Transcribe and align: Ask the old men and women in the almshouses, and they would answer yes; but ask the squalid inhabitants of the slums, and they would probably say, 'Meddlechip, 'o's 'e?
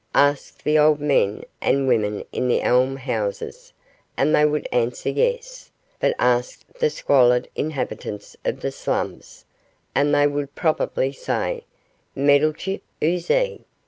Ask 0.15 0.63
the 0.63 0.79
old 0.79 0.99
men 0.99 1.43
and 1.61 1.87
women 1.87 2.23
in 2.31 2.47
the 2.47 2.63
almshouses, 2.63 3.71
and 4.17 4.33
they 4.33 4.45
would 4.45 4.67
answer 4.71 5.09
yes; 5.09 5.69
but 5.99 6.15
ask 6.17 6.65
the 6.79 6.89
squalid 6.89 7.47
inhabitants 7.55 8.35
of 8.43 8.61
the 8.61 8.71
slums, 8.71 9.45
and 9.93 10.11
they 10.11 10.25
would 10.25 10.55
probably 10.55 11.11
say, 11.11 11.65
'Meddlechip, 12.15 12.81
'o's 13.03 13.29
'e? 13.29 13.63